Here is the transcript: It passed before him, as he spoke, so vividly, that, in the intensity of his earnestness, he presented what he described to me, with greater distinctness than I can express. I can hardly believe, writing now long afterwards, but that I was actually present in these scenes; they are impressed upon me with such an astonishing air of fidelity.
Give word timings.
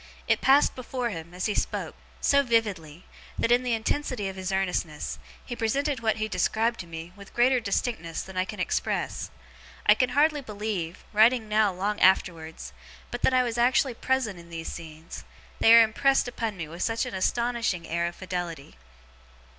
It 0.27 0.41
passed 0.41 0.73
before 0.73 1.11
him, 1.11 1.31
as 1.31 1.45
he 1.45 1.53
spoke, 1.53 1.93
so 2.19 2.41
vividly, 2.41 3.05
that, 3.37 3.51
in 3.51 3.61
the 3.61 3.73
intensity 3.73 4.27
of 4.27 4.35
his 4.35 4.51
earnestness, 4.51 5.19
he 5.45 5.55
presented 5.55 5.99
what 5.99 6.15
he 6.15 6.27
described 6.27 6.79
to 6.79 6.87
me, 6.87 7.13
with 7.15 7.35
greater 7.35 7.59
distinctness 7.59 8.23
than 8.23 8.35
I 8.35 8.43
can 8.43 8.59
express. 8.59 9.29
I 9.85 9.93
can 9.93 10.09
hardly 10.17 10.41
believe, 10.41 11.03
writing 11.13 11.47
now 11.47 11.71
long 11.71 11.99
afterwards, 11.99 12.73
but 13.11 13.21
that 13.21 13.31
I 13.35 13.43
was 13.43 13.59
actually 13.59 13.93
present 13.93 14.39
in 14.39 14.49
these 14.49 14.71
scenes; 14.73 15.23
they 15.59 15.71
are 15.75 15.83
impressed 15.83 16.27
upon 16.27 16.57
me 16.57 16.67
with 16.67 16.81
such 16.81 17.05
an 17.05 17.13
astonishing 17.13 17.87
air 17.87 18.07
of 18.07 18.15
fidelity. 18.15 18.77